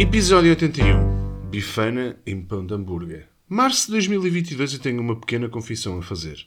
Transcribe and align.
Episódio 0.00 0.50
81. 0.50 1.50
Bifana 1.50 2.16
em 2.24 2.40
pão 2.40 2.64
de 2.64 2.72
hambúrguer. 2.72 3.26
Março 3.48 3.86
de 3.86 3.92
2022 3.94 4.74
eu 4.74 4.78
tenho 4.78 5.00
uma 5.00 5.18
pequena 5.18 5.48
confissão 5.48 5.98
a 5.98 6.02
fazer. 6.02 6.46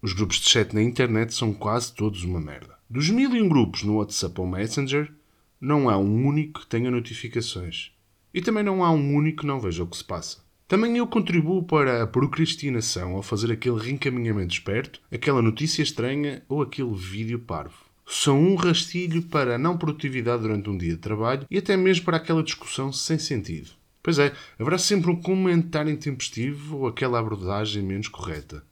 Os 0.00 0.14
grupos 0.14 0.38
de 0.38 0.48
chat 0.48 0.72
na 0.72 0.82
internet 0.82 1.34
são 1.34 1.52
quase 1.52 1.94
todos 1.94 2.24
uma 2.24 2.40
merda. 2.40 2.78
Dos 2.88 3.10
mil 3.10 3.36
e 3.36 3.42
um 3.42 3.48
grupos 3.48 3.82
no 3.82 3.96
WhatsApp 3.96 4.40
ou 4.40 4.46
Messenger, 4.46 5.12
não 5.60 5.90
há 5.90 5.98
um 5.98 6.26
único 6.26 6.60
que 6.60 6.66
tenha 6.66 6.90
notificações. 6.90 7.92
E 8.32 8.40
também 8.40 8.64
não 8.64 8.82
há 8.82 8.90
um 8.90 9.14
único 9.14 9.42
que 9.42 9.46
não 9.46 9.60
veja 9.60 9.82
o 9.82 9.86
que 9.86 9.98
se 9.98 10.04
passa. 10.04 10.38
Também 10.66 10.96
eu 10.96 11.06
contribuo 11.06 11.62
para 11.64 12.02
a 12.02 12.06
procrastinação 12.06 13.16
ao 13.16 13.22
fazer 13.22 13.52
aquele 13.52 13.78
reencaminhamento 13.78 14.54
esperto, 14.54 15.02
aquela 15.12 15.42
notícia 15.42 15.82
estranha 15.82 16.42
ou 16.48 16.62
aquele 16.62 16.94
vídeo 16.94 17.38
parvo. 17.40 17.87
São 18.10 18.42
um 18.42 18.54
rastilho 18.54 19.22
para 19.24 19.56
a 19.56 19.58
não 19.58 19.76
produtividade 19.76 20.40
durante 20.40 20.70
um 20.70 20.78
dia 20.78 20.92
de 20.92 20.96
trabalho 20.96 21.46
e 21.50 21.58
até 21.58 21.76
mesmo 21.76 22.06
para 22.06 22.16
aquela 22.16 22.42
discussão 22.42 22.90
sem 22.90 23.18
sentido. 23.18 23.70
Pois 24.02 24.18
é, 24.18 24.34
haverá 24.58 24.78
sempre 24.78 25.10
um 25.10 25.20
comentário 25.20 25.92
intempestivo 25.92 26.78
ou 26.78 26.86
aquela 26.86 27.18
abordagem 27.18 27.82
menos 27.82 28.08
correta. 28.08 28.64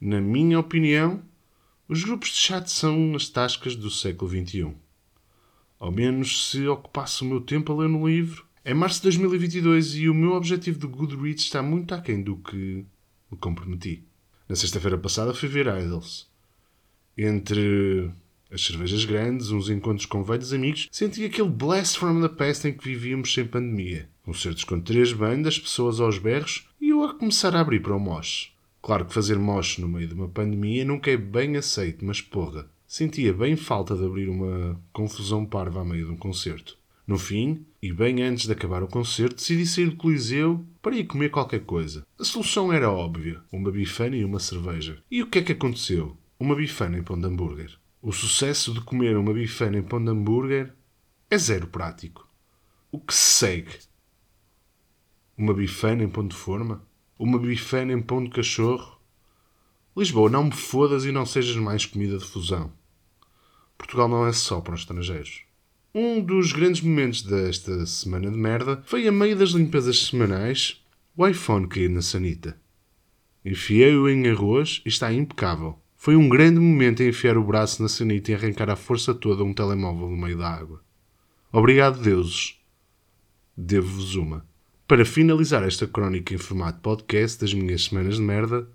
Na 0.00 0.20
minha 0.20 0.60
opinião, 0.60 1.20
os 1.88 2.04
grupos 2.04 2.28
de 2.28 2.36
chat 2.36 2.70
são 2.70 3.16
as 3.16 3.28
tascas 3.28 3.74
do 3.74 3.90
século 3.90 4.30
XXI. 4.30 4.72
Ao 5.80 5.90
menos 5.90 6.50
se 6.50 6.68
ocupasse 6.68 7.22
o 7.22 7.24
meu 7.24 7.40
tempo 7.40 7.72
a 7.72 7.76
ler 7.76 7.88
no 7.88 8.06
livro. 8.06 8.46
É 8.64 8.72
março 8.72 8.98
de 8.98 9.04
2022 9.04 9.96
e 9.96 10.08
o 10.08 10.14
meu 10.14 10.34
objetivo 10.34 10.78
do 10.78 10.88
Goodreads 10.88 11.42
está 11.42 11.60
muito 11.60 11.92
aquém 11.92 12.22
do 12.22 12.36
que 12.36 12.86
me 13.28 13.36
comprometi. 13.40 14.04
Na 14.48 14.54
sexta-feira 14.54 14.96
passada 14.96 15.34
fui 15.34 15.48
ver 15.48 15.66
Idols. 15.66 16.30
Entre 17.18 18.12
as 18.52 18.62
cervejas 18.62 19.04
grandes, 19.04 19.50
uns 19.50 19.68
encontros 19.68 20.06
com 20.06 20.22
velhos 20.22 20.52
amigos, 20.52 20.88
senti 20.90 21.24
aquele 21.24 21.48
blast 21.48 21.98
from 21.98 22.20
the 22.20 22.28
past 22.28 22.66
em 22.66 22.72
que 22.72 22.84
vivíamos 22.84 23.32
sem 23.32 23.46
pandemia. 23.46 24.08
Concertos 24.24 24.64
com 24.64 24.80
três 24.80 25.12
bandas, 25.12 25.58
pessoas 25.58 26.00
aos 26.00 26.18
berros 26.18 26.68
e 26.80 26.90
eu 26.90 27.02
a 27.04 27.14
começar 27.14 27.54
a 27.54 27.60
abrir 27.60 27.80
para 27.80 27.96
o 27.96 28.00
mosh. 28.00 28.52
Claro 28.82 29.04
que 29.04 29.14
fazer 29.14 29.38
mosh 29.38 29.78
no 29.78 29.88
meio 29.88 30.08
de 30.08 30.14
uma 30.14 30.28
pandemia 30.28 30.84
nunca 30.84 31.10
é 31.10 31.16
bem 31.16 31.56
aceito, 31.56 32.04
mas 32.04 32.20
porra, 32.20 32.68
sentia 32.86 33.32
bem 33.32 33.56
falta 33.56 33.94
de 33.94 34.04
abrir 34.04 34.28
uma 34.28 34.80
confusão 34.92 35.44
parva 35.44 35.80
a 35.80 35.84
meio 35.84 36.06
de 36.06 36.12
um 36.12 36.16
concerto. 36.16 36.78
No 37.06 37.18
fim, 37.18 37.64
e 37.82 37.92
bem 37.92 38.22
antes 38.22 38.46
de 38.46 38.52
acabar 38.52 38.82
o 38.82 38.88
concerto, 38.88 39.34
decidi 39.34 39.66
sair 39.66 39.90
do 39.90 39.96
Coliseu 39.96 40.64
para 40.80 40.96
ir 40.96 41.04
comer 41.04 41.30
qualquer 41.30 41.64
coisa. 41.64 42.06
A 42.18 42.24
solução 42.24 42.72
era 42.72 42.90
óbvia: 42.90 43.40
uma 43.50 43.70
bifana 43.72 44.16
e 44.16 44.24
uma 44.24 44.38
cerveja. 44.38 44.98
E 45.10 45.20
o 45.20 45.26
que 45.26 45.40
é 45.40 45.42
que 45.42 45.52
aconteceu? 45.52 46.16
Uma 46.38 46.54
bifana 46.54 46.98
em 46.98 47.02
pão 47.02 47.18
de 47.18 47.26
hambúrguer. 47.26 47.76
O 48.02 48.12
sucesso 48.12 48.72
de 48.72 48.80
comer 48.80 49.14
uma 49.14 49.34
bifana 49.34 49.76
em 49.76 49.82
pão 49.82 50.02
de 50.02 50.10
hambúrguer 50.10 50.72
é 51.28 51.36
zero 51.36 51.66
prático. 51.66 52.26
O 52.90 52.98
que 52.98 53.12
se 53.12 53.34
segue? 53.34 53.78
Uma 55.36 55.52
bifana 55.52 56.02
em 56.02 56.08
pão 56.08 56.26
de 56.26 56.34
forma? 56.34 56.82
Uma 57.18 57.38
bifana 57.38 57.92
em 57.92 58.00
pão 58.00 58.24
de 58.24 58.30
cachorro? 58.30 58.98
Lisboa, 59.94 60.30
não 60.30 60.44
me 60.44 60.52
fodas 60.52 61.04
e 61.04 61.12
não 61.12 61.26
sejas 61.26 61.56
mais 61.56 61.84
comida 61.84 62.16
de 62.16 62.24
fusão. 62.24 62.72
Portugal 63.76 64.08
não 64.08 64.26
é 64.26 64.32
só 64.32 64.62
para 64.62 64.74
os 64.74 64.80
estrangeiros. 64.80 65.42
Um 65.94 66.22
dos 66.22 66.52
grandes 66.52 66.80
momentos 66.80 67.20
desta 67.20 67.84
semana 67.84 68.30
de 68.30 68.38
merda 68.38 68.82
foi 68.86 69.06
a 69.06 69.12
meio 69.12 69.36
das 69.36 69.50
limpezas 69.50 70.06
semanais 70.06 70.82
o 71.14 71.26
iPhone 71.26 71.68
cair 71.68 71.90
na 71.90 72.00
sanita. 72.00 72.58
Enfiei-o 73.44 74.08
em 74.08 74.26
arroz 74.30 74.80
e 74.86 74.88
está 74.88 75.12
impecável. 75.12 75.78
Foi 76.02 76.16
um 76.16 76.30
grande 76.30 76.58
momento 76.58 77.02
enfiar 77.02 77.36
o 77.36 77.44
braço 77.44 77.82
na 77.82 77.86
sanita 77.86 78.32
e 78.32 78.34
arrancar 78.34 78.70
à 78.70 78.74
força 78.74 79.12
toda 79.12 79.44
um 79.44 79.52
telemóvel 79.52 80.08
no 80.08 80.16
meio 80.16 80.38
da 80.38 80.48
água. 80.48 80.82
Obrigado, 81.52 82.00
deuses. 82.00 82.58
Devo-vos 83.54 84.14
uma. 84.14 84.46
Para 84.88 85.04
finalizar 85.04 85.62
esta 85.62 85.86
crónica 85.86 86.32
em 86.32 86.38
formato 86.38 86.80
podcast 86.80 87.38
das 87.38 87.52
minhas 87.52 87.84
semanas 87.84 88.16
de 88.16 88.22
merda, 88.22 88.66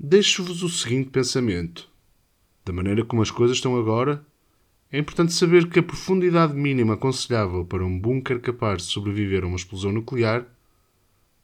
deixo-vos 0.00 0.62
o 0.62 0.70
seguinte 0.70 1.10
pensamento. 1.10 1.90
Da 2.64 2.72
maneira 2.72 3.04
como 3.04 3.20
as 3.20 3.30
coisas 3.30 3.58
estão 3.58 3.76
agora, 3.76 4.24
é 4.90 4.98
importante 4.98 5.34
saber 5.34 5.68
que 5.68 5.80
a 5.80 5.82
profundidade 5.82 6.54
mínima 6.54 6.94
aconselhável 6.94 7.66
para 7.66 7.84
um 7.84 8.00
bunker 8.00 8.40
capaz 8.40 8.78
de 8.78 8.92
sobreviver 8.94 9.44
a 9.44 9.46
uma 9.46 9.56
explosão 9.56 9.92
nuclear 9.92 10.46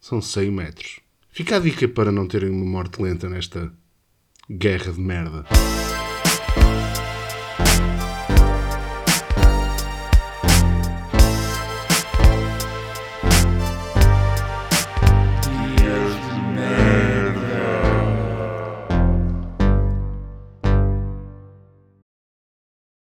são 0.01 0.19
100 0.19 0.49
metros. 0.49 0.99
Fica 1.29 1.57
a 1.57 1.59
dica 1.59 1.87
para 1.87 2.11
não 2.11 2.27
terem 2.27 2.49
uma 2.49 2.65
morte 2.65 2.99
lenta 2.99 3.29
nesta 3.29 3.71
guerra 4.49 4.91
de 4.91 4.99
merda. 4.99 5.45